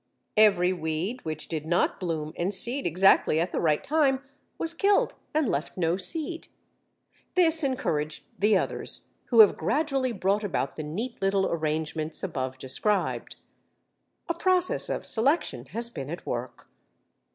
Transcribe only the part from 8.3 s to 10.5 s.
the others, who have gradually brought